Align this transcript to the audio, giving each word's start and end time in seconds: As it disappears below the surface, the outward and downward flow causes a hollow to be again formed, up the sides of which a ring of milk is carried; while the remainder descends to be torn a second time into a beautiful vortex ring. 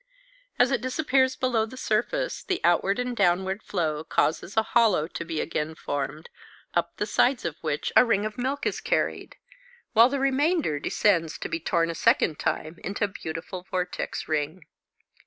As 0.57 0.71
it 0.71 0.81
disappears 0.81 1.35
below 1.35 1.67
the 1.67 1.77
surface, 1.77 2.41
the 2.43 2.59
outward 2.63 2.97
and 2.97 3.15
downward 3.15 3.61
flow 3.61 4.03
causes 4.03 4.57
a 4.57 4.63
hollow 4.63 5.07
to 5.07 5.23
be 5.23 5.39
again 5.39 5.75
formed, 5.75 6.31
up 6.73 6.97
the 6.97 7.05
sides 7.05 7.45
of 7.45 7.55
which 7.61 7.93
a 7.95 8.03
ring 8.03 8.25
of 8.25 8.35
milk 8.35 8.65
is 8.65 8.81
carried; 8.81 9.35
while 9.93 10.09
the 10.09 10.19
remainder 10.19 10.79
descends 10.79 11.37
to 11.37 11.49
be 11.49 11.59
torn 11.59 11.91
a 11.91 11.93
second 11.93 12.39
time 12.39 12.79
into 12.83 13.03
a 13.03 13.07
beautiful 13.09 13.67
vortex 13.69 14.27
ring. 14.27 14.65